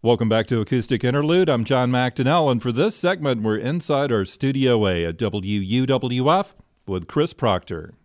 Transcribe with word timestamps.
Welcome 0.00 0.28
back 0.28 0.46
to 0.46 0.60
Acoustic 0.60 1.02
Interlude. 1.02 1.48
I'm 1.48 1.64
John 1.64 1.90
McDonnell, 1.90 2.52
and 2.52 2.62
for 2.62 2.70
this 2.70 2.94
segment, 2.94 3.42
we're 3.42 3.56
inside 3.56 4.12
our 4.12 4.24
Studio 4.24 4.86
A 4.86 5.04
at 5.04 5.16
WUWF 5.16 6.54
with 6.86 7.08
Chris 7.08 7.32
Proctor. 7.32 7.97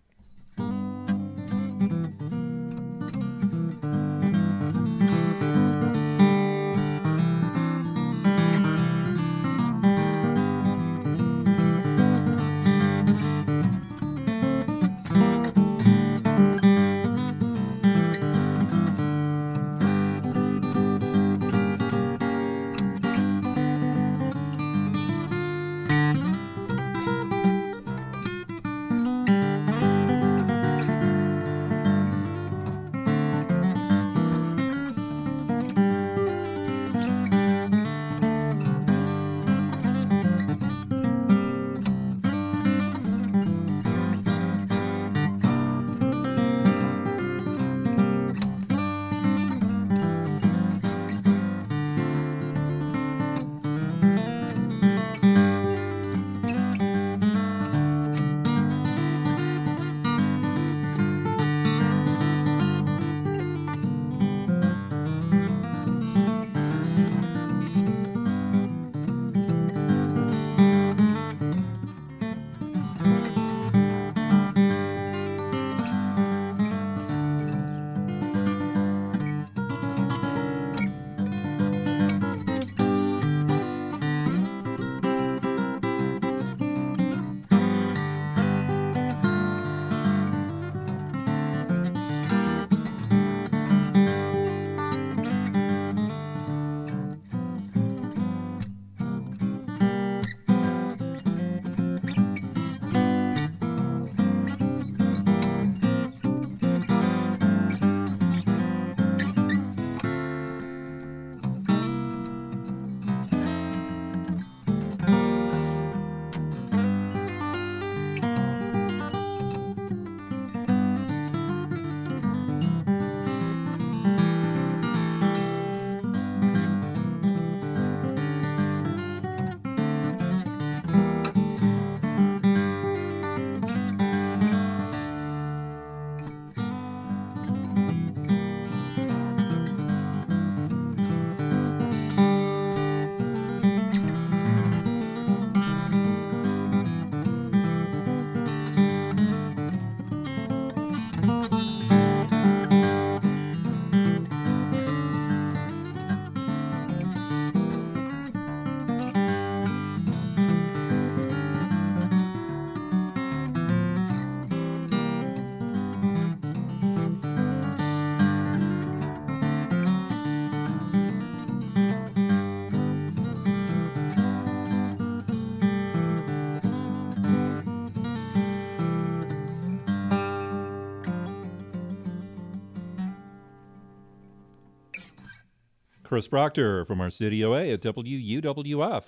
Chris 186.14 186.28
Proctor 186.28 186.86
from 186.86 187.02
our 187.02 187.10
Studio 187.10 187.56
A 187.56 187.72
at 187.72 187.82
WUWF. 187.82 189.06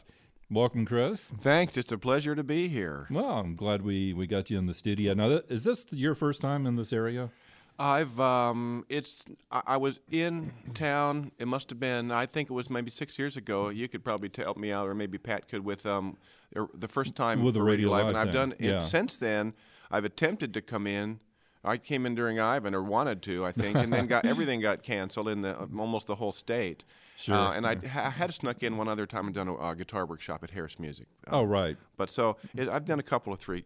Welcome, 0.50 0.88
Chris. 0.88 1.32
Thanks. 1.40 1.78
It's 1.78 1.92
a 1.92 2.00
pleasure 2.00 2.34
to 2.34 2.44
be 2.44 2.68
here. 2.68 3.06
Well, 3.12 3.30
I'm 3.30 3.56
glad 3.56 3.84
we, 3.84 4.12
we 4.12 4.26
got 4.26 4.50
you 4.50 4.58
in 4.58 4.66
the 4.66 4.74
studio. 4.74 5.14
Now, 5.14 5.42
is 5.48 5.66
this 5.66 5.86
your 5.92 6.16
first 6.16 6.42
time 6.42 6.66
in 6.66 6.78
this 6.78 6.92
area? 6.92 7.30
I've 7.78 8.20
um, 8.20 8.88
it's 8.90 9.24
I, 9.52 9.62
I 9.68 9.78
was 9.78 10.00
in 10.10 10.52
town. 10.74 11.32
It 11.38 11.48
must 11.48 11.70
have 11.70 11.80
been 11.80 12.10
I 12.10 12.26
think 12.26 12.50
it 12.50 12.54
was 12.54 12.72
maybe 12.72 12.90
six 12.90 13.20
years 13.20 13.38
ago. 13.38 13.70
You 13.70 13.88
could 13.88 14.04
probably 14.04 14.32
help 14.36 14.58
me 14.58 14.72
out, 14.72 14.88
or 14.88 14.96
maybe 14.96 15.20
Pat 15.20 15.48
could 15.48 15.64
with 15.64 15.86
um, 15.86 16.18
the 16.74 16.88
first 16.88 17.16
time 17.16 17.44
with 17.44 17.54
the 17.54 17.62
Radio 17.62 17.92
Live, 17.92 18.08
and 18.08 18.18
I've 18.18 18.30
thing. 18.30 18.34
done 18.34 18.54
yeah. 18.60 18.80
it 18.80 18.82
since 18.82 19.16
then. 19.16 19.54
I've 19.92 20.06
attempted 20.06 20.56
to 20.56 20.62
come 20.64 20.88
in 20.88 21.20
I 21.66 21.78
came 21.78 22.06
in 22.06 22.16
during 22.16 22.40
Ivan, 22.40 22.76
or 22.76 22.84
wanted 22.84 23.22
to, 23.24 23.46
I 23.46 23.52
think, 23.52 23.76
and 23.76 23.92
then 23.92 24.08
got 24.08 24.26
everything 24.26 24.62
got 24.62 24.84
canceled 24.84 25.30
in 25.30 25.42
the 25.42 25.58
almost 25.78 26.08
the 26.08 26.16
whole 26.16 26.32
state. 26.32 26.84
Sure. 27.18 27.36
Uh, 27.36 27.54
and 27.54 27.66
I, 27.66 27.78
I 27.84 28.10
had 28.10 28.34
snuck 28.34 28.62
in 28.62 28.76
one 28.76 28.90
other 28.90 29.06
time 29.06 29.28
and 29.28 29.34
done 29.34 29.48
a 29.48 29.56
uh, 29.56 29.74
guitar 29.74 30.06
workshop 30.06 30.44
at 30.44 30.52
Harris 30.52 30.78
Music. 30.78 31.08
Uh, 31.26 31.38
oh, 31.38 31.44
right. 31.44 31.78
But 31.96 32.10
so 32.10 32.36
it, 32.56 32.68
I've 32.68 32.84
done 32.84 33.00
a 33.00 33.04
couple 33.04 33.32
of 33.32 33.40
three 33.40 33.64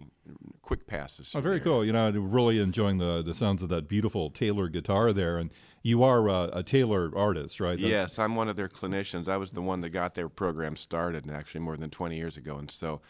quick 0.61 0.85
passes. 0.85 1.33
Oh, 1.35 1.41
very 1.41 1.59
cool. 1.59 1.83
You 1.83 1.91
know, 1.91 2.07
I'm 2.07 2.31
really 2.31 2.59
enjoying 2.59 2.99
the 2.99 3.23
the 3.23 3.33
sounds 3.33 3.63
of 3.63 3.69
that 3.69 3.88
beautiful 3.88 4.29
Taylor 4.29 4.69
guitar 4.69 5.11
there. 5.13 5.38
And 5.38 5.49
you 5.81 6.03
are 6.03 6.29
uh, 6.29 6.49
a 6.53 6.61
Taylor 6.61 7.11
artist, 7.15 7.59
right? 7.59 7.79
That's 7.79 7.89
yes, 7.89 8.19
I'm 8.19 8.35
one 8.35 8.49
of 8.49 8.55
their 8.55 8.67
clinicians. 8.67 9.27
I 9.27 9.38
was 9.38 9.51
the 9.51 9.61
one 9.61 9.81
that 9.81 9.89
got 9.89 10.13
their 10.13 10.29
program 10.29 10.75
started, 10.75 11.29
actually 11.29 11.61
more 11.61 11.77
than 11.77 11.89
20 11.89 12.17
years 12.17 12.38
ago. 12.38 12.57
And 12.57 12.69
so 12.69 13.01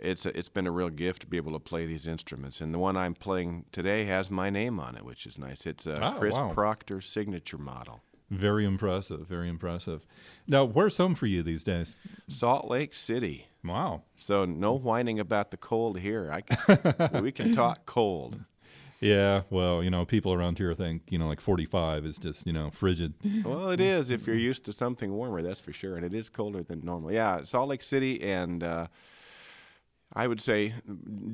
it's 0.00 0.26
a, 0.26 0.36
it's 0.36 0.48
been 0.48 0.66
a 0.66 0.70
real 0.70 0.90
gift 0.90 1.22
to 1.22 1.26
be 1.26 1.36
able 1.36 1.52
to 1.52 1.58
play 1.58 1.86
these 1.86 2.06
instruments. 2.06 2.60
And 2.60 2.72
the 2.72 2.78
one 2.78 2.96
I'm 2.96 3.14
playing 3.14 3.64
today 3.72 4.04
has 4.04 4.30
my 4.30 4.50
name 4.50 4.78
on 4.80 4.96
it, 4.96 5.04
which 5.04 5.26
is 5.26 5.38
nice. 5.38 5.66
It's 5.66 5.86
a 5.86 6.04
oh, 6.04 6.18
Chris 6.18 6.34
wow. 6.34 6.50
Proctor 6.50 7.00
signature 7.00 7.58
model. 7.58 8.02
Very 8.30 8.64
impressive. 8.64 9.26
Very 9.26 9.48
impressive. 9.48 10.06
Now, 10.46 10.64
where's 10.64 10.98
home 10.98 11.14
for 11.14 11.26
you 11.26 11.42
these 11.42 11.64
days? 11.64 11.96
Salt 12.28 12.68
Lake 12.68 12.94
City. 12.94 13.48
Wow. 13.64 14.02
So 14.16 14.44
no 14.44 14.74
whining 14.74 15.18
about 15.18 15.50
the 15.50 15.56
cold 15.56 15.98
here. 15.98 16.30
I 16.30 16.42
can, 16.42 17.22
we 17.22 17.32
can 17.32 17.52
talk 17.52 17.86
cold. 17.86 18.40
Yeah, 19.00 19.42
well, 19.48 19.82
you 19.82 19.90
know, 19.90 20.04
people 20.04 20.32
around 20.32 20.58
here 20.58 20.74
think, 20.74 21.02
you 21.08 21.18
know, 21.18 21.28
like 21.28 21.40
45 21.40 22.04
is 22.04 22.18
just, 22.18 22.46
you 22.46 22.52
know, 22.52 22.70
frigid. 22.70 23.14
Well, 23.44 23.70
it 23.70 23.80
is 23.80 24.10
if 24.10 24.26
you're 24.26 24.36
used 24.36 24.64
to 24.64 24.72
something 24.72 25.12
warmer, 25.12 25.40
that's 25.40 25.60
for 25.60 25.72
sure. 25.72 25.96
And 25.96 26.04
it 26.04 26.12
is 26.12 26.28
colder 26.28 26.62
than 26.62 26.80
normal. 26.84 27.12
Yeah, 27.12 27.44
Salt 27.44 27.68
Lake 27.68 27.82
City 27.82 28.20
and 28.22 28.64
uh, 28.64 28.88
I 30.12 30.26
would 30.26 30.40
say, 30.40 30.74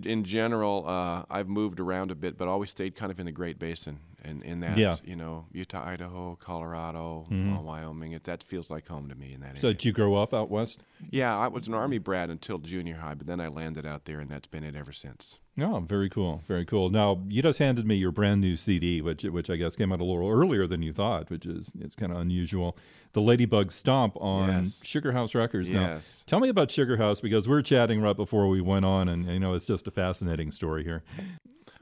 in 0.04 0.24
general, 0.24 0.84
uh, 0.86 1.24
I've 1.30 1.48
moved 1.48 1.80
around 1.80 2.10
a 2.10 2.14
bit, 2.14 2.36
but 2.36 2.48
always 2.48 2.70
stayed 2.70 2.96
kind 2.96 3.12
of 3.12 3.20
in 3.20 3.26
the 3.26 3.32
Great 3.32 3.58
Basin 3.58 4.00
in, 4.24 4.42
in 4.42 4.60
that 4.60 4.76
Yeah. 4.78 4.96
you 5.04 5.16
know 5.16 5.46
Utah, 5.52 5.84
Idaho, 5.86 6.36
Colorado, 6.36 7.26
uh, 7.30 7.60
Wyoming. 7.62 8.12
It, 8.12 8.24
that 8.24 8.42
feels 8.42 8.70
like 8.70 8.88
home 8.88 9.08
to 9.08 9.14
me 9.14 9.32
in 9.34 9.40
that 9.40 9.58
So 9.58 9.68
area. 9.68 9.74
did 9.74 9.84
you 9.84 9.92
grow 9.92 10.14
up 10.16 10.32
out 10.34 10.50
west? 10.50 10.82
yeah, 11.10 11.36
I 11.36 11.48
was 11.48 11.68
an 11.68 11.74
Army 11.74 11.98
brat 11.98 12.30
until 12.30 12.58
junior 12.58 12.96
high, 12.96 13.14
but 13.14 13.26
then 13.26 13.40
I 13.40 13.48
landed 13.48 13.84
out 13.86 14.06
there, 14.06 14.20
and 14.20 14.30
that's 14.30 14.48
been 14.48 14.64
it 14.64 14.74
ever 14.74 14.92
since. 14.92 15.38
Oh, 15.60 15.80
very 15.80 16.08
cool, 16.08 16.42
very 16.48 16.64
cool. 16.64 16.90
Now 16.90 17.20
you 17.28 17.42
just 17.42 17.58
handed 17.58 17.86
me 17.86 17.94
your 17.96 18.10
brand 18.10 18.40
new 18.40 18.56
CD, 18.56 19.00
which 19.00 19.22
which 19.24 19.48
I 19.50 19.56
guess 19.56 19.76
came 19.76 19.92
out 19.92 20.00
a 20.00 20.04
little 20.04 20.28
earlier 20.28 20.66
than 20.66 20.82
you 20.82 20.92
thought, 20.92 21.30
which 21.30 21.46
is 21.46 21.72
it's 21.80 21.94
kind 21.94 22.10
of 22.12 22.18
unusual. 22.18 22.76
The 23.12 23.20
Ladybug 23.20 23.70
Stomp 23.70 24.16
on 24.16 24.48
Yes. 24.48 24.80
Sugar 24.84 25.12
House 25.12 25.36
Records. 25.36 25.70
Now, 25.70 25.82
Yes. 25.82 26.24
tell 26.26 26.40
me 26.40 26.48
about 26.48 26.72
Sugar 26.72 26.96
House 26.96 27.20
because 27.20 27.48
we 27.48 27.54
are 27.54 27.62
chatting 27.62 28.00
right 28.00 28.16
before 28.16 28.48
we 28.48 28.60
went 28.60 28.84
on, 28.84 29.08
and 29.08 29.26
you 29.26 29.38
know 29.38 29.54
it's 29.54 29.66
just 29.66 29.86
a 29.86 29.92
fascinating 29.92 30.50
story 30.50 30.82
here. 30.82 31.04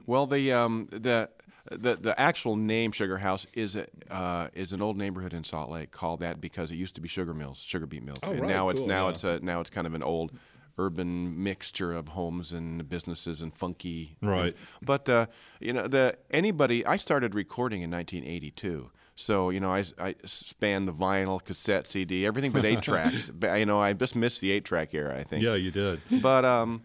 Well, 0.06 0.26
the 0.26 0.52
um, 0.52 0.88
the 0.90 1.30
the 1.70 1.94
the 1.96 2.18
actual 2.20 2.56
name 2.56 2.92
Sugar 2.92 3.18
House 3.18 3.46
is 3.54 3.76
a, 3.76 3.86
uh, 4.10 4.48
is 4.54 4.72
an 4.72 4.82
old 4.82 4.96
neighborhood 4.96 5.32
in 5.32 5.44
Salt 5.44 5.70
Lake 5.70 5.90
called 5.90 6.20
that 6.20 6.40
because 6.40 6.70
it 6.70 6.76
used 6.76 6.94
to 6.96 7.00
be 7.00 7.08
sugar 7.08 7.34
mills, 7.34 7.58
sugar 7.58 7.86
beet 7.86 8.02
mills, 8.02 8.18
and 8.22 8.40
right, 8.40 8.48
now 8.48 8.68
it's 8.68 8.82
now 8.82 9.04
yeah. 9.04 9.10
it's 9.10 9.24
a 9.24 9.40
now 9.40 9.60
it's 9.60 9.70
kind 9.70 9.86
of 9.86 9.94
an 9.94 10.02
old 10.02 10.32
urban 10.78 11.42
mixture 11.42 11.92
of 11.92 12.08
homes 12.08 12.50
and 12.52 12.88
businesses 12.88 13.42
and 13.42 13.52
funky 13.54 14.16
Right. 14.22 14.52
things. 14.54 14.66
But 14.82 15.08
uh, 15.08 15.26
you 15.60 15.72
know, 15.72 15.86
the 15.86 16.16
anybody 16.30 16.84
I 16.86 16.96
started 16.96 17.34
recording 17.34 17.82
in 17.82 17.90
1982. 17.90 18.90
So 19.14 19.50
you 19.50 19.60
know, 19.60 19.70
I, 19.70 19.84
I 19.98 20.14
spanned 20.24 20.88
the 20.88 20.92
vinyl, 20.92 21.42
cassette, 21.44 21.86
CD, 21.86 22.24
everything 22.26 22.50
but 22.50 22.64
eight 22.64 22.82
tracks. 22.90 23.30
But, 23.30 23.58
You 23.58 23.66
know, 23.66 23.80
I 23.80 23.92
just 23.92 24.16
missed 24.16 24.40
the 24.40 24.50
eight 24.50 24.64
track 24.64 24.94
era. 24.94 25.16
I 25.18 25.22
think 25.24 25.42
Yeah, 25.44 25.54
you 25.54 25.70
did. 25.70 26.00
but 26.22 26.44
um, 26.44 26.82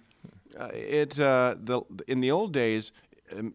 uh, 0.60 0.70
it 0.74 1.18
uh, 1.20 1.56
the 1.58 1.82
in 2.08 2.20
the 2.20 2.32
old 2.32 2.52
days, 2.54 2.92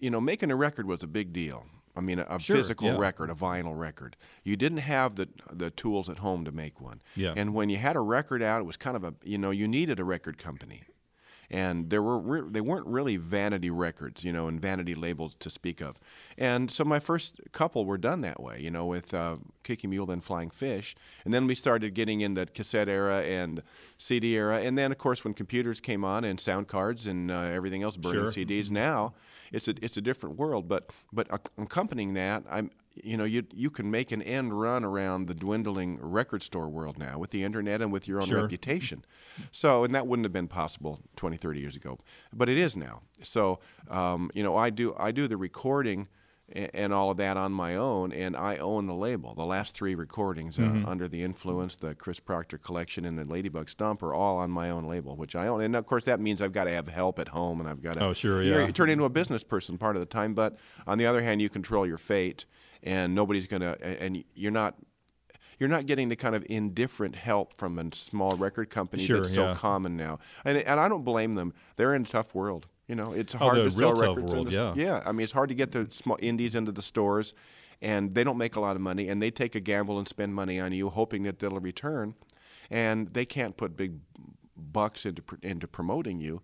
you 0.01 0.11
know, 0.11 0.21
making 0.21 0.51
a 0.51 0.57
record 0.57 0.87
was 0.87 1.03
a 1.03 1.07
big 1.07 1.33
deal. 1.33 1.67
I 1.95 2.01
mean, 2.01 2.19
a, 2.21 2.27
a 2.29 2.41
Sure, 2.41 2.57
physical 2.57 2.89
yeah. 2.89 2.97
record, 2.99 3.29
a 3.31 3.35
vinyl 3.35 3.79
record. 3.79 4.17
You 4.45 4.57
didn't 4.57 4.79
have 4.79 5.17
the 5.17 5.29
the 5.53 5.71
tools 5.71 6.09
at 6.09 6.19
home 6.19 6.45
to 6.47 6.53
make 6.53 6.81
one. 6.81 7.03
Yeah. 7.17 7.35
And 7.37 7.53
when 7.55 7.69
you 7.69 7.77
had 7.79 7.97
a 7.97 8.01
record 8.01 8.43
out, 8.43 8.61
it 8.61 8.65
was 8.65 8.77
kind 8.79 8.97
of 8.97 9.05
a 9.05 9.15
you 9.23 9.37
know 9.39 9.51
you 9.51 9.69
needed 9.69 10.01
a 10.01 10.05
record 10.05 10.39
company, 10.39 10.85
and 11.51 11.91
there 11.91 12.03
were 12.03 12.19
re- 12.19 12.49
they 12.51 12.63
weren't 12.63 12.87
really 12.87 13.19
vanity 13.19 13.69
records, 13.69 14.25
you 14.25 14.33
know, 14.33 14.49
and 14.49 14.59
vanity 14.59 14.95
labels 14.95 15.35
to 15.41 15.51
speak 15.51 15.83
of. 15.83 15.99
And 16.39 16.71
so 16.71 16.83
my 16.83 16.99
first 16.99 17.41
couple 17.53 17.85
were 17.85 17.99
done 17.99 18.23
that 18.23 18.43
way, 18.43 18.59
you 18.59 18.71
know, 18.71 18.87
with 18.87 19.13
uh, 19.13 19.37
Kicking 19.63 19.91
Mule 19.91 20.11
and 20.11 20.25
Flying 20.25 20.49
Fish, 20.49 20.95
and 21.27 21.35
then 21.35 21.47
we 21.47 21.55
started 21.55 21.93
getting 21.93 22.23
in 22.23 22.33
the 22.33 22.47
cassette 22.47 22.89
era 22.89 23.21
and 23.21 23.63
CD 23.99 24.35
era, 24.37 24.61
and 24.61 24.79
then 24.79 24.93
of 24.93 24.97
course 24.97 25.25
when 25.25 25.35
computers 25.35 25.79
came 25.79 26.07
on 26.07 26.25
and 26.25 26.41
sound 26.41 26.69
cards 26.69 27.07
and 27.07 27.31
uh, 27.31 27.41
everything 27.41 27.83
else 27.83 27.99
burning 27.99 28.31
Sure. 28.31 28.45
CDs, 28.47 28.71
now 28.71 29.13
it's 29.53 29.69
a 29.69 29.75
it's 29.83 29.97
a 29.97 30.01
different 30.01 30.37
world. 30.39 30.69
But 30.69 30.91
but 31.13 31.29
accompanying 31.59 32.15
that, 32.15 32.45
I'm 32.51 32.71
you 33.03 33.17
know 33.17 33.25
you 33.25 33.45
you 33.55 33.71
can 33.71 33.91
make 33.91 34.13
an 34.13 34.23
end 34.23 34.59
run 34.61 34.85
around 34.85 35.27
the 35.27 35.35
dwindling 35.35 35.99
record 36.01 36.43
store 36.43 36.69
world 36.69 36.99
now 36.99 37.19
with 37.19 37.31
the 37.31 37.43
internet 37.45 37.81
and 37.83 37.93
with 37.93 38.09
your 38.09 38.21
own 38.21 38.27
Sure. 38.29 38.43
reputation. 38.43 39.05
So 39.51 39.85
and 39.85 39.95
that 39.95 40.07
wouldn't 40.07 40.25
have 40.25 40.33
been 40.33 40.49
possible 40.49 41.01
20, 41.17 41.37
30 41.37 41.61
years 41.61 41.77
ago, 41.77 41.99
but 42.33 42.49
it 42.49 42.59
is 42.59 42.77
now. 42.77 43.03
So 43.23 43.61
um, 43.89 44.31
you 44.35 44.43
know 44.43 44.57
I 44.57 44.71
do 44.71 44.95
I 44.99 45.13
do 45.13 45.29
the 45.29 45.37
recording. 45.37 46.09
And 46.55 46.93
all 46.93 47.11
of 47.11 47.17
that 47.17 47.39
on 47.39 47.53
my 47.53 47.77
own, 47.77 48.13
and 48.13 48.37
I 48.37 48.57
own 48.57 48.87
the 48.87 48.95
label. 48.95 49.35
The 49.35 49.45
last 49.45 49.75
three 49.75 49.95
recordings, 49.95 50.59
uh, 50.59 50.83
Under 50.87 51.09
the 51.09 51.23
Influence, 51.23 51.77
the 51.77 51.95
Chris 51.95 52.21
Proctor 52.21 52.59
Collection, 52.59 53.07
and 53.07 53.19
the 53.19 53.25
Ladybug 53.25 53.71
Stomp, 53.71 54.03
are 54.03 54.13
all 54.13 54.37
on 54.37 54.51
my 54.51 54.69
own 54.69 54.85
label, 54.85 55.17
which 55.17 55.35
I 55.35 55.47
own. 55.47 55.63
And 55.63 55.75
of 55.75 55.87
course, 55.87 56.05
that 56.05 56.21
means 56.21 56.43
I've 56.43 56.53
got 56.53 56.65
to 56.65 56.71
have 56.71 56.89
help 56.89 57.19
at 57.19 57.29
home, 57.29 57.61
and 57.61 57.69
I've 57.71 57.83
got 57.83 57.95
to. 57.95 58.05
Oh, 58.05 58.13
sure, 58.13 58.43
you 58.43 58.53
know, 58.53 58.67
you 58.67 58.73
turn 58.73 58.91
into 58.91 59.05
a 59.05 59.11
business 59.11 59.43
person 59.43 59.79
part 59.79 59.97
of 59.97 60.01
the 60.01 60.07
time, 60.07 60.35
but 60.35 60.59
on 60.87 60.99
the 60.99 61.07
other 61.07 61.23
hand, 61.23 61.41
you 61.41 61.49
control 61.49 61.87
your 61.87 61.97
fate, 61.97 62.45
and 62.83 63.15
nobody's 63.15 63.47
gonna, 63.47 63.77
and 63.81 64.23
you're 64.35 64.51
not. 64.51 64.75
You're 65.59 65.69
not 65.69 65.87
getting 65.87 66.09
the 66.09 66.17
kind 66.17 66.35
of 66.35 66.45
indifferent 66.51 67.15
help 67.15 67.57
from 67.57 67.79
a 67.79 67.95
small 67.95 68.35
record 68.37 68.69
company 68.69 69.05
Sure, 69.05 69.19
that's 69.19 69.33
so 69.33 69.49
yeah. 69.49 69.55
common 69.55 69.97
now, 69.97 70.19
and 70.45 70.59
and 70.59 70.81
I 70.81 70.89
don't 70.89 71.05
blame 71.05 71.37
them. 71.37 71.55
They're 71.77 71.95
in 71.95 72.03
a 72.03 72.07
tough 72.07 72.35
world. 72.35 72.67
You 72.89 72.97
know, 72.97 73.13
it's 73.13 73.33
hard 73.33 73.57
they're 73.59 73.65
to 73.65 73.71
sell 73.71 73.93
records. 73.93 74.33
in 74.33 74.39
world, 74.39 74.47
the 74.49 74.53
st- 74.53 74.77
yeah. 74.77 74.85
yeah. 74.85 75.03
I 75.07 75.13
mean, 75.13 75.23
it's 75.25 75.33
hard 75.33 75.49
to 75.51 75.55
get 75.55 75.73
the 75.73 75.87
small 75.91 76.19
indies 76.21 76.55
into 76.55 76.73
the 76.73 76.83
stores, 76.83 77.33
and 77.81 78.15
they 78.15 78.25
don't 78.25 78.39
make 78.39 78.57
a 78.57 78.61
lot 78.61 78.77
of 78.77 78.83
money, 78.83 79.09
and 79.09 79.23
they 79.23 79.31
take 79.31 79.55
a 79.55 79.61
gamble 79.61 79.99
and 79.99 80.07
spend 80.09 80.35
money 80.35 80.59
on 80.61 80.73
you, 80.73 80.89
hoping 80.91 81.23
that 81.23 81.39
they'll 81.39 81.61
return, 81.61 82.15
and 82.71 83.09
they 83.09 83.25
can't 83.25 83.57
put 83.57 83.77
big 83.77 84.01
bucks 84.57 85.07
into 85.07 85.23
pr- 85.23 85.37
into 85.43 85.67
promoting 85.69 86.21
you, 86.21 86.43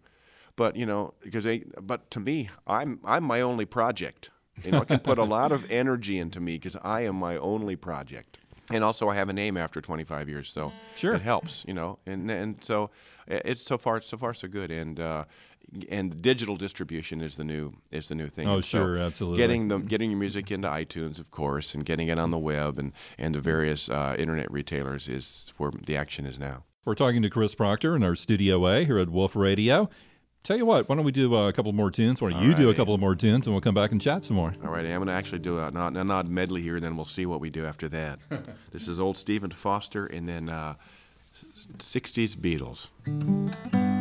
but 0.56 0.76
you 0.76 0.86
know, 0.86 1.14
because 1.22 1.44
they. 1.44 1.64
But 1.82 2.10
to 2.12 2.20
me, 2.20 2.48
I'm 2.66 3.00
I'm 3.04 3.24
my 3.24 3.40
only 3.40 3.64
project. 3.66 4.30
You 4.64 4.72
know, 4.72 4.80
I 4.80 4.84
can 4.84 4.98
put 5.00 5.18
a 5.18 5.24
lot 5.24 5.52
of 5.52 5.70
energy 5.70 6.18
into 6.18 6.40
me 6.40 6.54
because 6.54 6.76
I 6.82 7.02
am 7.02 7.16
my 7.16 7.36
only 7.36 7.76
project. 7.76 8.38
And 8.70 8.84
also, 8.84 9.08
I 9.08 9.14
have 9.14 9.28
a 9.30 9.32
name 9.32 9.56
after 9.56 9.80
25 9.80 10.28
years, 10.28 10.50
so 10.50 10.72
Sure. 10.96 11.14
it 11.14 11.22
helps, 11.22 11.64
you 11.66 11.74
know. 11.74 11.98
And 12.06 12.30
and 12.30 12.62
so 12.62 12.90
uh, 13.30 13.38
it's 13.44 13.62
so 13.62 13.78
far 13.78 14.00
so 14.02 14.16
far 14.16 14.34
so 14.34 14.46
good. 14.48 14.70
And 14.70 14.98
uh, 15.00 15.24
and 15.90 16.22
digital 16.22 16.56
distribution 16.56 17.20
is 17.20 17.36
the 17.36 17.44
new 17.44 17.74
is 17.90 18.08
the 18.08 18.14
new 18.14 18.28
thing. 18.28 18.48
Oh, 18.48 18.56
And 18.56 18.64
so 18.64 18.78
sure, 18.78 18.98
absolutely. 18.98 19.38
Getting 19.38 19.68
them 19.68 19.86
getting 19.86 20.10
your 20.10 20.18
music 20.20 20.50
into 20.50 20.68
iTunes, 20.68 21.18
of 21.18 21.30
course, 21.30 21.74
and 21.74 21.84
getting 21.84 22.08
it 22.08 22.18
on 22.18 22.30
the 22.30 22.38
web 22.38 22.78
and 22.78 22.92
and 23.18 23.34
the 23.34 23.40
various 23.40 23.88
uh, 23.88 24.14
internet 24.18 24.50
retailers 24.50 25.08
is 25.08 25.52
where 25.56 25.70
the 25.70 25.96
action 25.96 26.26
is 26.26 26.38
now. 26.38 26.64
We're 26.84 26.94
talking 26.94 27.20
to 27.22 27.30
Chris 27.30 27.54
Proctor 27.54 27.94
in 27.96 28.02
our 28.02 28.14
Studio 28.16 28.66
A 28.66 28.84
here 28.84 28.98
at 28.98 29.10
Wolf 29.10 29.36
Radio. 29.36 29.90
Tell 30.44 30.56
you 30.56 30.64
what, 30.64 30.88
why 30.88 30.94
don't 30.94 31.04
we 31.04 31.12
do 31.12 31.34
uh, 31.36 31.48
a 31.48 31.52
couple 31.52 31.72
more 31.74 31.90
tunes? 31.90 32.22
Why 32.22 32.30
don't 32.30 32.42
you 32.42 32.54
do 32.54 32.70
a 32.70 32.74
couple 32.74 32.96
more 32.96 33.14
tunes, 33.14 33.46
and 33.46 33.52
we'll 33.54 33.60
come 33.60 33.74
back 33.74 33.90
and 33.92 34.00
chat 34.00 34.24
some 34.24 34.36
more. 34.36 34.54
All 34.64 34.70
right, 34.70 34.86
I'm 34.86 34.96
going 34.96 35.08
to 35.08 35.12
actually 35.12 35.40
do 35.40 35.58
a, 35.58 35.64
odd- 35.64 35.96
an 35.96 36.10
odd 36.10 36.28
medley 36.28 36.62
here, 36.62 36.76
and 36.76 36.84
then 36.84 36.96
we'll 36.96 37.04
see 37.04 37.26
what 37.26 37.40
we 37.40 37.50
do 37.50 37.66
after 37.66 37.88
that. 37.90 38.20
this 38.70 38.88
is 38.88 38.98
old 39.00 39.16
Stephen 39.18 39.50
Foster, 39.50 40.06
and 40.06 40.26
then 40.28 40.48
uh, 40.48 40.74
60s 41.78 42.36
Beatles. 42.36 43.97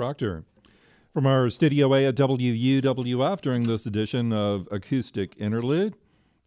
Proctor. 0.00 0.44
From 1.12 1.26
our 1.26 1.50
Studio 1.50 1.92
A 1.94 2.06
at 2.06 2.14
WUWF 2.14 3.42
during 3.42 3.64
this 3.64 3.84
edition 3.84 4.32
of 4.32 4.66
Acoustic 4.70 5.34
Interlude. 5.36 5.94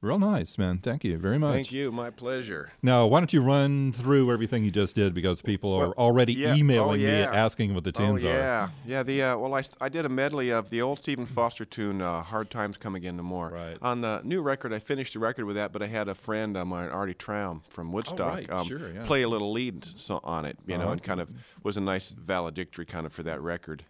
Real 0.04 0.20
nice, 0.20 0.58
man. 0.58 0.80
Thank 0.80 1.06
you 1.06 1.18
very 1.18 1.38
much. 1.40 1.54
Thank 1.54 1.72
you. 1.72 1.90
My 1.90 2.10
pleasure. 2.10 2.74
Now, 2.82 3.08
why 3.08 3.22
don't 3.22 3.32
you 3.32 3.42
run 3.42 3.94
through 3.94 4.34
everything 4.34 4.66
you 4.66 4.70
just 4.70 4.98
did 4.98 5.14
because 5.14 5.42
people 5.42 5.72
are 5.74 5.80
Well, 5.80 5.94
already 5.98 6.34
yeah. 6.34 6.56
emailing 6.56 7.02
Oh, 7.02 7.08
me 7.08 7.10
asking 7.22 7.74
what 7.74 7.86
the 7.86 7.94
tunes 7.94 8.22
oh, 8.26 8.28
are. 8.28 8.34
yeah. 8.34 8.70
Yeah, 8.86 9.04
the 9.04 9.22
uh, 9.24 9.38
well 9.38 9.58
I 9.80 9.88
did 9.88 10.04
a 10.04 10.10
medley 10.10 10.52
of 10.52 10.70
the 10.70 10.82
old 10.82 11.00
Stephen 11.00 11.26
Foster 11.26 11.64
tune 11.64 12.02
uh, 12.02 12.22
Hard 12.22 12.50
Times 12.50 12.76
Come 12.76 12.96
Again 12.96 13.16
No 13.16 13.24
More. 13.24 13.48
Right. 13.50 13.78
On 13.82 14.02
the 14.02 14.20
new 14.26 14.42
record 14.42 14.74
I 14.74 14.80
finished 14.80 15.14
the 15.14 15.20
record 15.20 15.46
with 15.46 15.56
that, 15.56 15.72
but 15.72 15.82
I 15.82 15.88
had 15.88 16.10
a 16.10 16.16
friend 16.16 16.58
of 16.58 16.68
mine 16.68 16.90
Artie 16.90 17.14
Traum 17.14 17.62
from 17.70 17.94
Woodstock 17.94 18.52
um, 18.52 18.58
right. 18.58 18.68
Sure, 18.68 18.92
yeah. 18.92 19.06
play 19.06 19.22
a 19.22 19.30
little 19.30 19.54
lead 19.54 19.86
so- 19.96 20.20
on 20.26 20.46
it, 20.46 20.58
you 20.68 20.78
know, 20.78 20.84
Uh-huh. 20.84 20.92
and 20.92 21.04
kind 21.04 21.22
of 21.22 21.32
was 21.64 21.78
a 21.78 21.82
nice 21.82 22.12
valedictory 22.12 22.86
kind 22.86 23.06
of 23.06 23.14
for 23.14 23.24
that 23.24 23.40
record. 23.42 23.86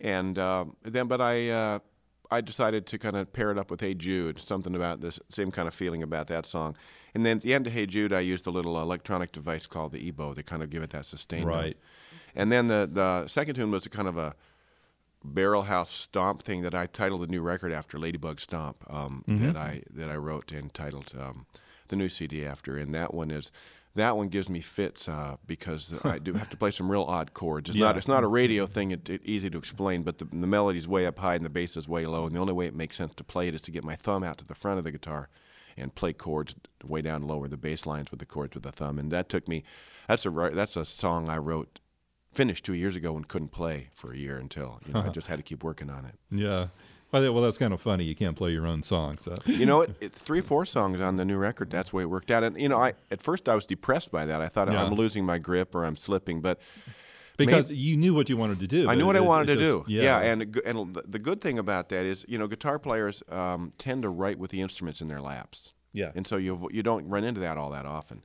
And 0.00 0.38
um, 0.38 0.76
then 0.84 1.08
but 1.08 1.20
I 1.20 1.48
uh, 1.48 1.78
I 2.30 2.40
decided 2.40 2.86
to 2.86 2.98
kind 2.98 3.16
of 3.16 3.32
pair 3.32 3.50
it 3.50 3.58
up 3.58 3.70
with 3.70 3.80
Hey 3.80 3.94
Jude, 3.94 4.40
something 4.40 4.74
about 4.74 5.00
this 5.00 5.20
same 5.28 5.50
kind 5.50 5.68
of 5.68 5.74
feeling 5.74 6.02
about 6.02 6.26
that 6.28 6.46
song. 6.46 6.76
And 7.14 7.24
then 7.24 7.38
at 7.38 7.42
the 7.42 7.54
end 7.54 7.66
of 7.66 7.72
Hey 7.72 7.86
Jude, 7.86 8.12
I 8.12 8.20
used 8.20 8.46
a 8.46 8.50
little 8.50 8.80
electronic 8.80 9.32
device 9.32 9.66
called 9.66 9.92
the 9.92 10.12
EBow 10.12 10.34
to 10.34 10.42
kind 10.42 10.62
of 10.62 10.70
give 10.70 10.82
it 10.82 10.90
that 10.90 11.06
sustained 11.06 11.46
note. 11.46 11.52
Right. 11.52 11.76
And 12.34 12.52
then 12.52 12.68
the 12.68 12.88
the 12.90 13.26
second 13.28 13.54
tune 13.54 13.70
was 13.70 13.86
a 13.86 13.90
kind 13.90 14.08
of 14.08 14.18
a 14.18 14.34
barrel 15.24 15.62
house 15.62 15.90
stomp 15.90 16.42
thing 16.42 16.62
that 16.62 16.74
I 16.74 16.86
titled 16.86 17.22
the 17.22 17.26
new 17.26 17.42
record 17.42 17.72
after 17.72 17.98
Ladybug 17.98 18.40
Stomp 18.40 18.84
um, 18.88 19.24
that 19.26 19.56
I 19.56 19.82
that 19.90 20.10
I 20.10 20.16
wrote 20.16 20.52
and 20.52 20.72
titled 20.72 21.12
um, 21.18 21.46
the 21.88 21.96
new 21.96 22.08
CD 22.08 22.44
after. 22.44 22.76
And 22.76 22.94
that 22.94 23.14
one 23.14 23.30
is 23.30 23.50
that 23.96 24.16
one 24.16 24.28
gives 24.28 24.48
me 24.48 24.60
fits 24.60 25.08
uh, 25.08 25.36
because 25.46 25.92
I 26.04 26.18
do 26.18 26.32
have 26.34 26.48
to 26.50 26.56
play 26.56 26.70
some 26.70 26.90
real 26.90 27.02
odd 27.02 27.34
chords. 27.34 27.68
It's 27.70 27.78
not 27.78 27.94
Yeah. 27.94 27.98
it's 27.98 28.08
not 28.08 28.22
a 28.24 28.26
radio 28.28 28.66
thing. 28.66 28.92
It's 28.92 29.10
it, 29.10 29.22
easy 29.24 29.50
to 29.50 29.58
explain, 29.58 30.02
but 30.02 30.18
the, 30.18 30.24
the 30.26 30.46
melody's 30.46 30.86
way 30.88 31.06
up 31.06 31.18
high 31.18 31.34
and 31.34 31.44
the 31.44 31.50
bass 31.50 31.76
is 31.76 31.88
way 31.88 32.06
low. 32.06 32.26
And 32.26 32.34
the 32.34 32.40
only 32.40 32.52
way 32.52 32.66
it 32.66 32.74
makes 32.74 32.96
sense 32.96 33.14
to 33.16 33.24
play 33.24 33.48
it 33.48 33.54
is 33.54 33.62
to 33.62 33.70
get 33.70 33.84
my 33.84 33.96
thumb 33.96 34.22
out 34.22 34.38
to 34.38 34.44
the 34.46 34.54
front 34.54 34.78
of 34.78 34.84
the 34.84 34.92
guitar 34.92 35.28
and 35.76 35.94
play 35.94 36.12
chords 36.12 36.54
way 36.84 37.02
down 37.02 37.22
lower, 37.22 37.48
the 37.48 37.56
bass 37.56 37.84
lines 37.84 38.10
with 38.10 38.20
the 38.20 38.26
chords 38.26 38.54
with 38.54 38.62
the 38.62 38.72
thumb. 38.72 38.98
And 38.98 39.10
that 39.10 39.28
took 39.28 39.46
me. 39.48 39.62
That's 40.08 40.24
a 40.24 40.30
that's 40.30 40.76
a 40.76 40.84
song 40.84 41.28
I 41.28 41.38
wrote 41.38 41.80
finished 42.32 42.64
two 42.64 42.74
years 42.74 42.96
ago 42.96 43.16
and 43.16 43.26
couldn't 43.26 43.48
play 43.48 43.88
for 43.94 44.12
a 44.12 44.16
year 44.16 44.36
until 44.36 44.78
you 44.86 44.92
know 44.92 45.00
I 45.00 45.08
just 45.18 45.26
had 45.28 45.36
to 45.36 45.42
keep 45.42 45.64
working 45.64 45.90
on 45.90 46.04
it. 46.04 46.14
Yeah. 46.30 46.68
Well, 47.12 47.32
well, 47.32 47.42
that's 47.42 47.58
kind 47.58 47.72
of 47.72 47.80
funny. 47.80 48.04
You 48.04 48.14
can't 48.14 48.36
play 48.36 48.50
your 48.50 48.66
own 48.66 48.82
song. 48.82 49.18
So. 49.18 49.36
You 49.46 49.64
know, 49.66 49.82
it, 49.82 49.96
it 50.00 50.12
three 50.12 50.40
four 50.40 50.66
songs 50.66 51.00
on 51.00 51.16
the 51.16 51.24
new 51.24 51.36
record. 51.36 51.70
That's 51.70 51.90
the 51.90 51.96
way 51.96 52.02
it 52.02 52.06
worked 52.10 52.30
out. 52.30 52.42
And 52.44 52.60
you 52.60 52.68
know, 52.68 52.78
I 52.78 52.94
at 53.10 53.22
first 53.22 53.48
I 53.48 53.54
was 53.54 53.64
depressed 53.66 54.10
by 54.10 54.26
that. 54.26 54.40
I 54.42 54.48
thought 54.48 54.70
Yeah. 54.70 54.82
I'm 54.84 54.92
losing 54.94 55.24
my 55.24 55.38
grip 55.38 55.74
or 55.74 55.84
I'm 55.84 55.96
slipping, 55.96 56.40
but 56.40 56.60
Because 57.36 57.70
you 57.70 57.96
knew 57.96 58.14
what 58.14 58.28
you 58.28 58.36
wanted 58.36 58.60
to 58.60 58.66
do. 58.66 58.88
I 58.88 58.94
knew 58.94 59.06
what 59.06 59.16
I 59.16 59.20
wanted 59.20 59.46
to 59.46 59.54
just- 59.56 59.64
do. 59.64 59.84
Yeah. 59.88 60.20
and 60.20 60.40
the, 60.52 60.62
and 60.66 60.94
the- 60.94 61.04
the 61.06 61.18
good 61.18 61.40
thing 61.40 61.58
about 61.58 61.90
that 61.90 62.04
is, 62.06 62.24
you 62.28 62.38
know, 62.38 62.46
guitar 62.46 62.78
players 62.78 63.22
um, 63.28 63.72
tend 63.78 64.02
to 64.02 64.08
write 64.08 64.38
with 64.38 64.50
the 64.50 64.60
instruments 64.60 65.00
in 65.00 65.08
their 65.08 65.20
laps. 65.20 65.72
Yeah. 65.92 66.12
and 66.14 66.26
so 66.26 66.36
you 66.36 66.68
you 66.72 66.82
don't 66.82 67.08
run 67.08 67.24
into 67.24 67.40
that 67.40 67.56
all 67.56 67.70
that 67.70 67.86
often. 67.86 68.22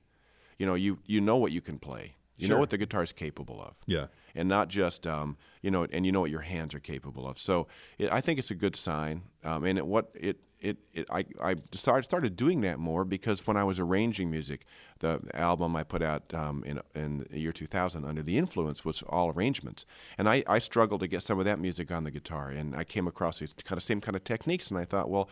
You 0.57 0.65
know, 0.65 0.73
you 0.75 0.99
you 1.05 1.21
know 1.21 1.37
what 1.37 1.51
you 1.53 1.61
can 1.61 1.77
play. 1.79 2.15
You 2.37 2.47
know 2.47 2.57
what 2.57 2.71
the 2.71 2.77
guitar's 2.77 3.11
capable 3.13 3.61
of. 3.61 3.77
Yeah. 3.85 4.07
And 4.35 4.47
not 4.47 4.67
just 4.67 5.05
um, 5.07 5.37
you 5.61 5.71
know, 5.71 5.85
and 5.91 6.05
you 6.05 6.11
know 6.11 6.21
what 6.21 6.31
your 6.31 6.41
hands 6.41 6.73
are 6.73 6.79
capable 6.79 7.27
of. 7.27 7.37
So 7.37 7.67
it, 7.97 8.11
I 8.11 8.21
think 8.21 8.39
it's 8.39 8.51
a 8.51 8.55
good 8.55 8.75
sign. 8.75 9.23
Um, 9.43 9.63
and 9.63 9.77
it, 9.77 9.85
what 9.85 10.11
it 10.13 10.39
it, 10.61 10.77
it 10.93 11.07
I, 11.09 11.25
I 11.41 11.55
decided 11.71 12.05
started 12.05 12.35
doing 12.35 12.61
that 12.61 12.79
more 12.79 13.03
because 13.03 13.45
when 13.47 13.57
I 13.57 13.63
was 13.63 13.79
arranging 13.79 14.29
music, 14.29 14.65
the 14.99 15.19
album 15.33 15.75
I 15.75 15.83
put 15.83 16.01
out 16.01 16.33
um, 16.33 16.63
in 16.65 16.79
in 16.93 17.25
the 17.29 17.39
year 17.39 17.51
2000 17.51 18.05
under 18.05 18.21
the 18.21 18.37
influence 18.37 18.85
was 18.85 19.01
all 19.03 19.31
arrangements, 19.31 19.85
and 20.17 20.29
I, 20.29 20.43
I 20.47 20.59
struggled 20.59 21.01
to 21.01 21.07
get 21.07 21.23
some 21.23 21.39
of 21.39 21.45
that 21.45 21.59
music 21.59 21.91
on 21.91 22.03
the 22.03 22.11
guitar, 22.11 22.49
and 22.49 22.75
I 22.75 22.83
came 22.83 23.07
across 23.07 23.39
these 23.39 23.53
kind 23.63 23.77
of 23.77 23.83
same 23.83 24.01
kind 24.01 24.15
of 24.15 24.23
techniques, 24.23 24.69
and 24.69 24.79
I 24.79 24.85
thought, 24.85 25.09
well. 25.09 25.29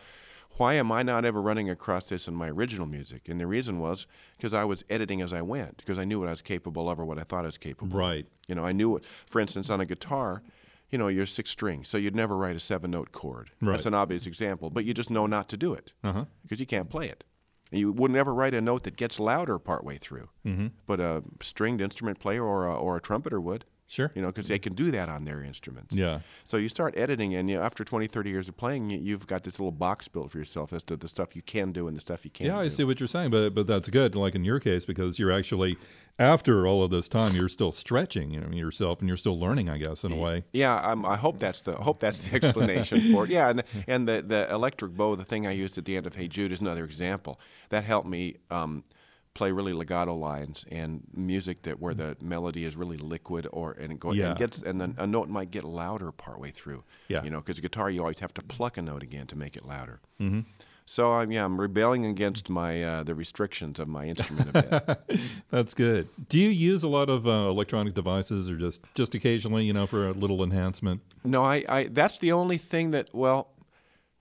Why 0.56 0.74
am 0.74 0.92
I 0.92 1.02
not 1.02 1.24
ever 1.24 1.40
running 1.40 1.70
across 1.70 2.08
this 2.08 2.28
in 2.28 2.34
my 2.34 2.48
original 2.50 2.86
music? 2.86 3.28
And 3.28 3.40
the 3.40 3.46
reason 3.46 3.78
was 3.78 4.06
because 4.36 4.52
I 4.52 4.64
was 4.64 4.84
editing 4.90 5.22
as 5.22 5.32
I 5.32 5.40
went, 5.42 5.78
because 5.78 5.98
I 5.98 6.04
knew 6.04 6.20
what 6.20 6.28
I 6.28 6.32
was 6.32 6.42
capable 6.42 6.90
of 6.90 7.00
or 7.00 7.04
what 7.04 7.18
I 7.18 7.22
thought 7.22 7.44
I 7.44 7.48
was 7.48 7.56
capable 7.58 7.88
of. 7.96 7.98
Right. 7.98 8.26
You 8.48 8.54
know, 8.54 8.64
I 8.64 8.72
knew. 8.72 9.00
For 9.26 9.40
instance, 9.40 9.70
on 9.70 9.80
a 9.80 9.86
guitar, 9.86 10.42
you 10.90 10.98
know, 10.98 11.08
you're 11.08 11.24
six 11.26 11.50
string, 11.50 11.84
so 11.84 11.96
you'd 11.96 12.16
never 12.16 12.36
write 12.36 12.56
a 12.56 12.60
seven 12.60 12.90
note 12.90 13.12
chord. 13.12 13.50
Right. 13.62 13.72
That's 13.72 13.86
an 13.86 13.94
obvious 13.94 14.26
example, 14.26 14.70
but 14.70 14.84
you 14.84 14.92
just 14.92 15.08
know 15.08 15.26
not 15.26 15.48
to 15.50 15.56
do 15.56 15.72
it 15.72 15.92
Uh-huh. 16.04 16.24
because 16.42 16.60
you 16.60 16.66
can't 16.66 16.90
play 16.90 17.08
it. 17.08 17.24
You 17.70 17.92
would 17.92 18.10
never 18.10 18.34
write 18.34 18.52
a 18.52 18.60
note 18.60 18.82
that 18.82 18.96
gets 18.96 19.20
louder 19.20 19.56
partway 19.60 19.96
through, 19.98 20.28
mm-hmm. 20.44 20.66
but 20.86 20.98
a 20.98 21.22
stringed 21.40 21.80
instrument 21.80 22.18
player 22.18 22.44
or 22.44 22.66
a, 22.66 22.74
or 22.74 22.96
a 22.96 23.00
trumpeter 23.00 23.40
would. 23.40 23.64
Sure. 23.90 24.12
You 24.14 24.22
know, 24.22 24.28
because 24.28 24.46
they 24.46 24.60
can 24.60 24.74
do 24.74 24.92
that 24.92 25.08
on 25.08 25.24
their 25.24 25.42
instruments. 25.42 25.96
Yeah. 25.96 26.20
So 26.44 26.58
you 26.58 26.68
start 26.68 26.96
editing, 26.96 27.34
and 27.34 27.50
you 27.50 27.56
know, 27.56 27.62
after 27.62 27.82
20, 27.82 28.06
30 28.06 28.30
years 28.30 28.48
of 28.48 28.56
playing, 28.56 28.88
you, 28.88 29.00
you've 29.00 29.26
got 29.26 29.42
this 29.42 29.58
little 29.58 29.72
box 29.72 30.06
built 30.06 30.30
for 30.30 30.38
yourself 30.38 30.72
as 30.72 30.84
to 30.84 30.96
the 30.96 31.08
stuff 31.08 31.34
you 31.34 31.42
can 31.42 31.72
do 31.72 31.88
and 31.88 31.96
the 31.96 32.00
stuff 32.00 32.24
you 32.24 32.30
can't 32.30 32.46
Yeah, 32.46 32.60
I 32.60 32.64
do. 32.64 32.70
see 32.70 32.84
what 32.84 33.00
you're 33.00 33.08
saying, 33.08 33.30
but 33.32 33.50
but 33.52 33.66
that's 33.66 33.88
good. 33.88 34.14
Like 34.14 34.36
in 34.36 34.44
your 34.44 34.60
case, 34.60 34.84
because 34.84 35.18
you're 35.18 35.32
actually 35.32 35.76
after 36.20 36.68
all 36.68 36.84
of 36.84 36.90
this 36.92 37.08
time, 37.08 37.34
you're 37.34 37.48
still 37.48 37.72
stretching, 37.72 38.30
you 38.30 38.38
know, 38.40 38.50
yourself, 38.50 39.00
and 39.00 39.08
you're 39.08 39.16
still 39.16 39.40
learning, 39.40 39.68
I 39.68 39.78
guess, 39.78 40.04
in 40.04 40.12
a 40.12 40.16
way. 40.16 40.44
Yeah, 40.52 40.78
I'm, 40.84 41.04
I 41.04 41.16
hope 41.16 41.38
that's 41.40 41.62
the 41.62 41.72
hope 41.72 41.98
that's 41.98 42.20
the 42.20 42.36
explanation 42.44 43.12
for 43.12 43.24
it. 43.24 43.30
Yeah, 43.30 43.50
and 43.50 43.64
and 43.88 44.06
the 44.06 44.22
the 44.22 44.48
electric 44.52 44.92
bow, 44.92 45.16
the 45.16 45.24
thing 45.24 45.48
I 45.48 45.52
used 45.52 45.76
at 45.78 45.84
the 45.84 45.96
end 45.96 46.06
of 46.06 46.14
Hey 46.14 46.28
Jude, 46.28 46.52
is 46.52 46.60
another 46.60 46.84
example 46.84 47.40
that 47.70 47.82
helped 47.82 48.06
me 48.08 48.36
um, 48.52 48.84
play 49.34 49.52
really 49.52 49.72
legato 49.72 50.14
lines 50.14 50.64
and 50.70 51.02
music 51.14 51.62
that 51.62 51.80
where 51.80 51.94
the 51.94 52.16
melody 52.20 52.64
is 52.64 52.76
really 52.76 52.96
liquid 52.96 53.46
or 53.52 53.72
and 53.72 53.92
it 53.92 54.00
go, 54.00 54.12
Yeah. 54.12 54.30
and 54.30 54.38
gets 54.38 54.60
and 54.60 54.80
then 54.80 54.94
a 54.98 55.06
note 55.06 55.28
might 55.28 55.50
get 55.50 55.64
louder 55.64 56.10
partway 56.12 56.50
through. 56.50 56.84
Yeah. 57.08 57.22
you 57.22 57.30
know, 57.30 57.38
because 57.40 57.60
guitar 57.60 57.90
you 57.90 58.00
always 58.00 58.18
have 58.18 58.34
to 58.34 58.42
pluck 58.42 58.76
a 58.76 58.82
note 58.82 59.02
again 59.02 59.26
to 59.28 59.36
make 59.36 59.56
it 59.56 59.64
louder. 59.64 60.00
Mm-hmm. 60.20 60.40
So 60.86 61.12
I'm 61.12 61.30
yeah, 61.30 61.44
I'm 61.44 61.60
rebelling 61.60 62.04
against 62.04 62.50
my 62.50 62.82
uh, 62.82 63.02
the 63.04 63.14
restrictions 63.14 63.78
of 63.78 63.86
my 63.86 64.06
instrument 64.06 64.50
a 64.56 64.96
bit. 65.06 65.20
That's 65.50 65.72
good. 65.72 66.08
Do 66.28 66.40
you 66.40 66.48
use 66.48 66.82
a 66.82 66.88
lot 66.88 67.08
of 67.08 67.28
uh, 67.28 67.30
electronic 67.30 67.94
devices, 67.94 68.50
or 68.50 68.56
just 68.56 68.82
just 68.96 69.14
occasionally, 69.14 69.64
you 69.64 69.72
know, 69.72 69.86
for 69.86 70.08
a 70.08 70.12
little 70.12 70.42
enhancement? 70.42 71.02
No, 71.22 71.44
I, 71.44 71.64
I 71.68 71.84
that's 71.84 72.18
the 72.18 72.32
only 72.32 72.58
thing 72.58 72.90
that 72.90 73.08
well, 73.14 73.52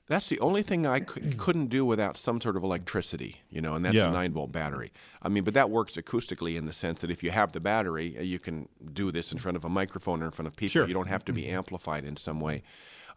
that's 0.10 0.28
the 0.28 0.40
only 0.42 0.62
thing 0.64 0.86
I 0.86 1.00
could, 1.00 1.38
couldn't 1.38 1.68
do 1.68 1.86
without 1.86 2.18
some 2.18 2.42
sort 2.42 2.58
of 2.58 2.64
electricity, 2.64 3.38
you 3.50 3.62
know, 3.62 3.76
and 3.76 3.86
that's 3.86 3.96
Yeah. 3.96 4.10
a 4.10 4.12
nine 4.12 4.34
volt 4.34 4.52
battery. 4.52 4.92
I 5.22 5.30
mean, 5.30 5.44
but 5.46 5.54
that 5.54 5.70
works 5.70 5.96
acoustically 5.96 6.58
in 6.58 6.66
the 6.66 6.74
sense 6.74 7.00
that 7.02 7.10
if 7.12 7.24
you 7.24 7.32
have 7.32 7.52
the 7.54 7.60
battery, 7.62 8.18
uh, 8.18 8.22
you 8.24 8.40
can 8.40 8.68
do 8.94 9.12
this 9.12 9.32
in 9.32 9.40
front 9.40 9.56
of 9.56 9.64
a 9.64 9.70
microphone 9.70 10.22
or 10.22 10.26
in 10.26 10.32
front 10.32 10.48
of 10.48 10.56
people. 10.58 10.72
Sure. 10.72 10.88
You 10.88 10.94
don't 10.94 11.08
have 11.08 11.24
to 11.26 11.32
be 11.32 11.48
amplified 11.48 12.04
in 12.04 12.18
some 12.18 12.42
way. 12.42 12.64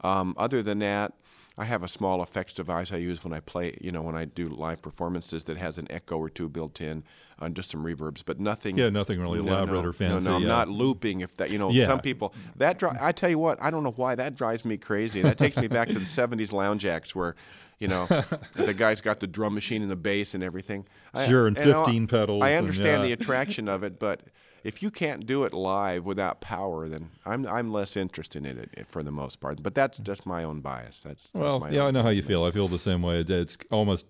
Um, 0.02 0.34
other 0.36 0.62
than 0.62 0.78
that, 0.80 1.14
I 1.58 1.64
have 1.64 1.82
a 1.82 1.88
small 1.88 2.22
effects 2.22 2.54
device 2.54 2.92
I 2.92 2.96
use 2.96 3.22
when 3.24 3.32
I 3.32 3.40
play, 3.40 3.76
you 3.80 3.92
know, 3.92 4.00
when 4.02 4.16
I 4.16 4.24
do 4.24 4.48
live 4.48 4.80
performances 4.80 5.44
that 5.44 5.56
has 5.58 5.76
an 5.78 5.86
echo 5.90 6.16
or 6.16 6.30
two 6.30 6.48
built 6.48 6.80
in, 6.80 7.04
uh, 7.40 7.48
just 7.50 7.70
some 7.70 7.84
reverbs, 7.84 8.22
but 8.24 8.40
nothing. 8.40 8.78
Yeah, 8.78 8.88
nothing 8.88 9.20
really 9.20 9.42
no, 9.42 9.48
elaborate 9.52 9.82
no, 9.82 9.88
or 9.88 9.92
fancy, 9.92 10.24
No, 10.24 10.30
no, 10.32 10.36
I'm 10.36 10.42
yeah. 10.42 10.48
not 10.48 10.68
looping. 10.68 11.20
If 11.20 11.36
that, 11.36 11.50
you 11.50 11.58
know, 11.58 11.70
Yeah. 11.70 11.86
some 11.86 12.00
people 12.00 12.34
that 12.56 12.78
dri- 12.78 12.90
I 13.00 13.12
tell 13.12 13.28
you 13.28 13.38
what, 13.38 13.60
I 13.62 13.70
don't 13.70 13.82
know 13.84 13.92
why 13.96 14.14
that 14.14 14.34
drives 14.34 14.64
me 14.64 14.76
crazy. 14.78 15.20
That 15.22 15.36
takes 15.38 15.56
me 15.56 15.66
back 15.68 15.88
to 15.88 15.94
the 15.98 16.06
'70s 16.06 16.52
lounge 16.52 16.86
acts 16.86 17.14
where, 17.14 17.34
you 17.78 17.88
know, 17.88 18.06
the 18.54 18.72
guy's 18.74 19.00
got 19.02 19.20
the 19.20 19.26
drum 19.26 19.54
machine 19.54 19.82
and 19.82 19.90
the 19.90 19.96
bass 19.96 20.34
and 20.34 20.42
everything. 20.42 20.86
I- 21.12 21.26
Sure, 21.28 21.46
and 21.46 21.56
you 21.58 21.66
know, 21.66 21.84
15 21.84 22.06
pedals 22.06 22.42
I 22.42 22.50
and, 22.50 22.58
understand 22.64 23.02
yeah. 23.02 23.08
the 23.08 23.12
attraction 23.12 23.68
of 23.68 23.82
it, 23.82 23.98
but 23.98 24.22
if 24.64 24.82
you 24.82 24.90
can't 24.90 25.26
do 25.26 25.44
it 25.44 25.52
live 25.52 26.06
without 26.06 26.40
power, 26.40 26.88
then 26.88 27.10
I'm 27.24 27.46
I'm 27.46 27.72
less 27.72 27.96
interested 27.96 28.46
in 28.46 28.58
it 28.58 28.70
eh, 28.76 28.82
for 28.86 29.02
the 29.02 29.10
most 29.10 29.40
part. 29.40 29.62
But 29.62 29.74
that's 29.74 29.98
just 29.98 30.26
my 30.26 30.44
own 30.44 30.60
bias. 30.60 31.00
That's, 31.00 31.28
that's 31.30 31.34
Well, 31.34 31.66
yeah, 31.70 31.84
I 31.84 31.90
know 31.90 32.02
how 32.02 32.10
you 32.10 32.22
feel. 32.22 32.44
I 32.44 32.50
feel 32.50 32.68
the 32.68 32.78
same 32.78 33.02
way. 33.02 33.20
It's 33.20 33.58
almost 33.70 34.06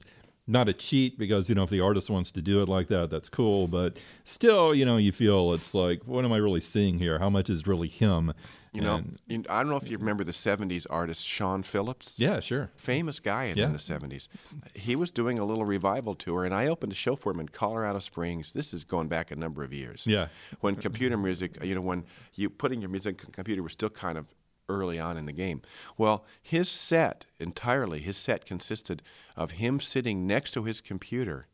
not 0.46 0.68
a 0.68 0.72
cheat 0.72 1.18
because 1.18 1.48
you 1.48 1.54
know 1.54 1.62
if 1.62 1.70
the 1.70 1.80
artist 1.80 2.10
wants 2.10 2.30
to 2.32 2.42
do 2.42 2.62
it 2.62 2.68
like 2.68 2.88
that, 2.88 3.10
that's 3.10 3.28
cool. 3.28 3.68
But 3.68 4.00
still, 4.24 4.74
you 4.74 4.84
know, 4.84 4.96
you 4.96 5.12
feel 5.12 5.52
it's 5.52 5.74
like, 5.74 6.02
what 6.06 6.24
am 6.24 6.32
I 6.32 6.38
really 6.38 6.60
seeing 6.60 6.98
here? 6.98 7.18
How 7.18 7.30
much 7.30 7.48
is 7.48 7.66
really 7.66 7.88
him? 7.88 8.32
You 8.74 8.80
know, 8.80 9.02
And- 9.28 9.46
I 9.50 9.62
don't 9.62 9.68
know 9.68 9.76
if 9.76 9.90
you 9.90 9.98
remember 9.98 10.24
the 10.24 10.32
'70s 10.32 10.86
artist 10.88 11.26
Shawn 11.26 11.62
Phillips. 11.62 12.18
yeah, 12.18 12.40
sure. 12.40 12.70
famous 12.74 13.20
guy 13.20 13.44
in, 13.44 13.58
Yeah. 13.58 13.66
in 13.66 13.72
the 13.72 13.78
70s. 13.78 14.28
He 14.74 14.96
was 14.96 15.10
doing 15.10 15.38
a 15.38 15.44
little 15.44 15.66
revival 15.66 16.14
tour, 16.14 16.46
and 16.46 16.54
I 16.54 16.68
opened 16.68 16.90
a 16.92 16.94
show 16.94 17.14
for 17.14 17.32
him 17.32 17.40
in 17.40 17.48
Colorado 17.50 17.98
Springs. 17.98 18.54
This 18.54 18.72
is 18.72 18.84
going 18.84 19.08
back 19.08 19.30
a 19.30 19.36
number 19.36 19.62
of 19.62 19.74
years. 19.74 20.06
Yeah. 20.06 20.28
When 20.60 20.76
computer 20.76 21.18
music, 21.18 21.62
you 21.62 21.74
know, 21.74 21.82
when 21.82 22.04
you 22.34 22.48
putting 22.48 22.80
your 22.80 22.88
music 22.88 23.22
on 23.26 23.30
computer 23.32 23.62
was 23.62 23.72
still 23.72 23.90
kind 23.90 24.16
of 24.16 24.24
early 24.72 24.98
on 24.98 25.16
in 25.16 25.26
the 25.26 25.32
game. 25.32 25.62
Well, 25.96 26.24
his 26.42 26.68
set 26.68 27.26
entirely, 27.38 28.00
his 28.00 28.16
set 28.16 28.44
consisted 28.44 29.02
of 29.36 29.52
him 29.52 29.80
sitting 29.80 30.26
next 30.26 30.52
to 30.52 30.64
his 30.64 30.80
computer 30.80 31.46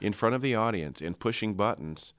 in 0.00 0.12
front 0.12 0.34
of 0.34 0.42
the 0.42 0.54
audience 0.54 1.00
and 1.00 1.18
pushing 1.18 1.54
buttons 1.54 2.14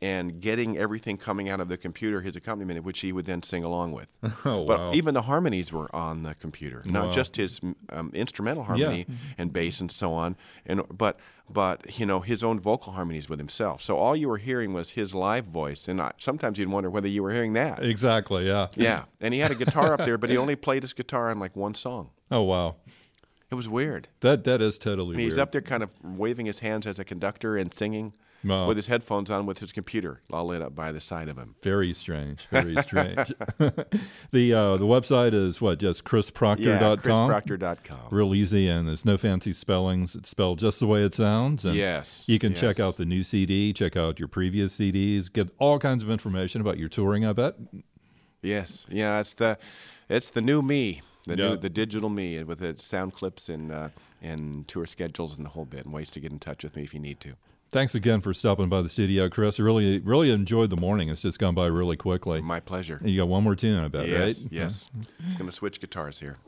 and 0.00 0.40
getting 0.40 0.78
everything 0.78 1.16
coming 1.16 1.48
out 1.48 1.58
of 1.58 1.68
the 1.68 1.76
computer, 1.76 2.20
his 2.20 2.36
accompaniment, 2.36 2.84
which 2.84 3.00
he 3.00 3.12
would 3.12 3.26
then 3.26 3.42
sing 3.42 3.64
along 3.64 3.92
with. 3.92 4.06
Oh, 4.44 4.64
but 4.64 4.78
wow. 4.78 4.92
even 4.94 5.12
the 5.14 5.22
harmonies 5.22 5.72
were 5.72 5.92
on 5.94 6.22
the 6.22 6.34
computer, 6.36 6.82
not 6.86 7.06
Wow. 7.06 7.10
just 7.10 7.34
his 7.36 7.60
um, 7.90 8.10
instrumental 8.14 8.62
harmony 8.62 9.06
and 9.36 9.52
bass 9.52 9.80
and 9.80 9.90
so 9.90 10.12
on, 10.12 10.36
and 10.66 10.82
but 10.96 11.18
but 11.50 11.98
you 11.98 12.06
know 12.06 12.20
his 12.20 12.44
own 12.44 12.60
vocal 12.60 12.92
harmonies 12.92 13.28
with 13.28 13.38
himself. 13.40 13.82
So 13.82 13.96
all 13.96 14.14
you 14.14 14.28
were 14.28 14.36
hearing 14.38 14.72
was 14.72 14.90
his 14.90 15.14
live 15.14 15.46
voice, 15.46 15.88
and 15.88 16.00
I, 16.00 16.12
sometimes 16.18 16.58
you'd 16.58 16.68
wonder 16.70 16.90
whether 16.90 17.08
you 17.08 17.22
were 17.24 17.32
hearing 17.32 17.54
that. 17.54 17.82
Exactly. 17.82 18.46
Yeah. 18.46 18.68
Yeah, 18.76 19.04
and 19.20 19.34
he 19.34 19.40
had 19.40 19.50
a 19.50 19.54
guitar 19.56 19.94
up 19.94 20.04
there, 20.04 20.16
but 20.18 20.30
he 20.30 20.36
only 20.36 20.54
played 20.56 20.82
his 20.84 20.92
guitar 20.92 21.30
on 21.30 21.40
like 21.40 21.56
one 21.56 21.74
song. 21.74 22.10
Oh 22.30 22.42
wow. 22.42 22.76
It 23.50 23.54
was 23.56 23.68
weird. 23.68 24.08
That 24.20 24.44
that 24.44 24.60
is 24.62 24.78
totally 24.78 25.14
And 25.14 25.20
he's 25.20 25.32
weird. 25.32 25.40
up 25.40 25.52
there 25.52 25.62
kind 25.62 25.82
of 25.82 25.90
waving 26.04 26.46
his 26.46 26.58
hands 26.60 26.86
as 26.86 26.98
a 26.98 27.04
conductor 27.04 27.56
and 27.56 27.72
singing 27.74 28.12
Wow. 28.44 28.68
with 28.68 28.76
his 28.76 28.86
headphones 28.86 29.30
on 29.32 29.46
with 29.46 29.58
his 29.58 29.72
computer 29.72 30.20
all 30.32 30.46
lit 30.46 30.62
up 30.62 30.72
by 30.74 30.92
the 30.92 31.00
side 31.00 31.28
of 31.28 31.36
him. 31.36 31.56
Very 31.62 31.92
strange. 31.92 32.46
Very 32.46 32.76
strange. 32.82 33.32
the 34.30 34.52
uh, 34.54 34.76
the 34.76 34.84
website 34.86 35.34
is 35.34 35.60
what 35.60 35.78
just 35.80 36.04
Yeah, 36.04 36.10
chrisproctor.com. 36.10 37.30
chrisproctor.com. 37.30 37.98
Real 38.10 38.34
easy, 38.34 38.68
and 38.68 38.86
there's 38.86 39.04
no 39.04 39.18
fancy 39.18 39.52
spellings. 39.52 40.14
It's 40.14 40.28
spelled 40.28 40.60
just 40.60 40.78
the 40.80 40.86
way 40.86 41.02
it 41.02 41.14
sounds. 41.14 41.64
And 41.64 41.74
Yes, 41.74 42.26
You 42.28 42.38
can 42.38 42.54
check 42.54 42.78
out 42.78 42.96
the 42.96 43.04
new 43.04 43.24
CD, 43.24 43.72
check 43.72 43.96
out 43.96 44.18
your 44.18 44.28
previous 44.28 44.78
CDs, 44.78 45.32
get 45.32 45.50
all 45.58 45.78
kinds 45.78 46.02
of 46.02 46.10
information 46.10 46.60
about 46.60 46.78
your 46.78 46.88
touring. 46.88 47.26
I 47.26 47.32
bet. 47.32 47.56
Yes, 48.42 48.86
yeah, 48.88 49.18
it's 49.20 49.34
the 49.34 49.58
it's 50.08 50.30
the 50.30 50.40
new 50.40 50.62
me, 50.62 51.02
the 51.26 51.36
Yeah. 51.36 51.48
new 51.50 51.56
the 51.56 51.68
digital 51.70 52.08
me 52.08 52.42
with 52.44 52.62
its 52.62 52.84
sound 52.84 53.14
clips 53.14 53.48
and 53.48 53.72
uh, 53.72 53.88
and 54.22 54.66
tour 54.68 54.86
schedules 54.86 55.36
and 55.36 55.44
the 55.44 55.50
whole 55.50 55.64
bit, 55.64 55.84
and 55.84 55.92
ways 55.92 56.10
to 56.10 56.20
get 56.20 56.30
in 56.32 56.38
touch 56.38 56.62
with 56.62 56.76
me 56.76 56.84
if 56.84 56.94
you 56.94 57.00
need 57.00 57.18
to. 57.20 57.34
Thanks 57.70 57.94
again 57.94 58.22
for 58.22 58.32
stopping 58.32 58.68
by 58.68 58.80
the 58.80 58.88
studio, 58.88 59.28
Chris. 59.28 59.60
I 59.60 59.62
really 59.62 59.98
really 59.98 60.30
enjoyed 60.30 60.70
the 60.70 60.76
morning. 60.76 61.10
It's 61.10 61.22
just 61.22 61.38
gone 61.38 61.54
by 61.54 61.66
really 61.66 61.96
quickly. 61.96 62.40
My 62.40 62.60
pleasure. 62.60 62.96
And 62.96 63.10
you 63.10 63.18
got 63.18 63.28
one 63.28 63.44
more 63.44 63.54
tune, 63.54 63.84
I 63.84 63.88
bet, 63.88 64.08
yes, 64.08 64.20
right? 64.20 64.52
yes. 64.52 64.90
Just 65.26 65.38
gonna 65.38 65.52
switch 65.52 65.80
guitars 65.80 66.18
here. 66.20 66.38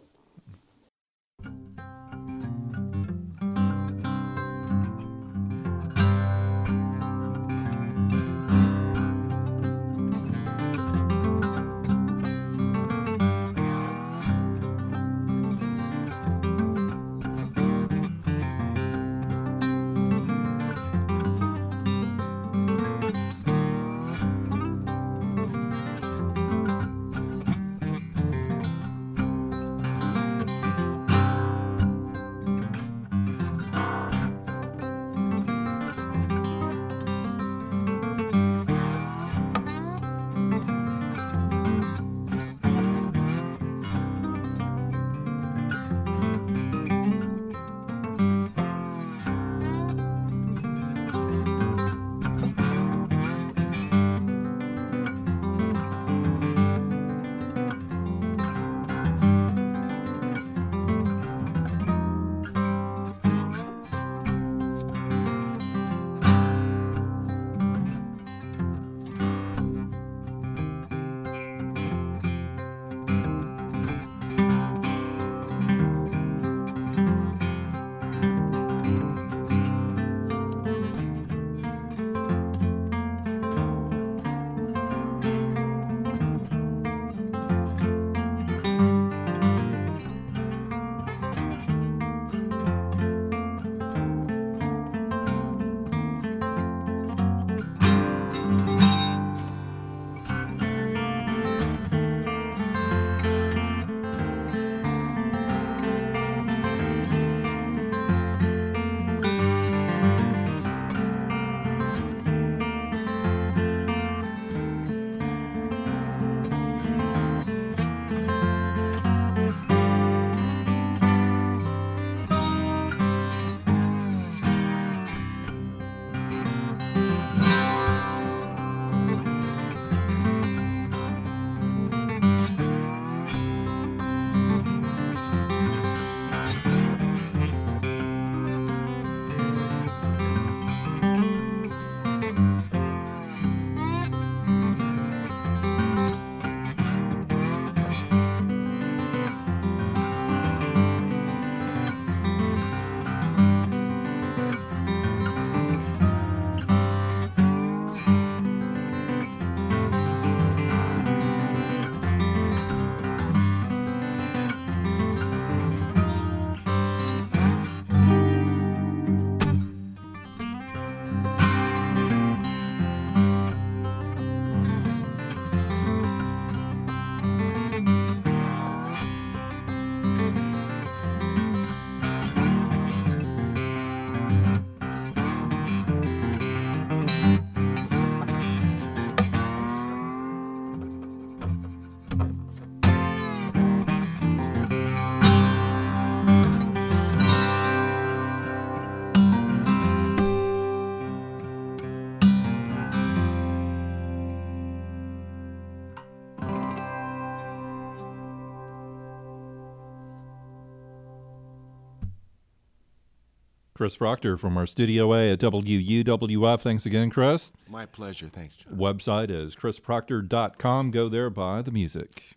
Chris 213.80 213.96
Proctor 213.96 214.36
from 214.36 214.58
our 214.58 214.66
Studio 214.66 215.14
A 215.14 215.32
at 215.32 215.38
WUWF. 215.38 216.60
Thanks 216.60 216.84
again, 216.84 217.08
Chris. 217.08 217.54
My 217.66 217.86
pleasure. 217.86 218.28
Thanks, 218.28 218.56
John. 218.56 218.76
Website 218.76 219.30
is 219.30 219.56
chrisproctor.com. 219.56 220.90
Go 220.90 221.08
there, 221.08 221.30
buy 221.30 221.62
the 221.62 221.70
music. 221.70 222.36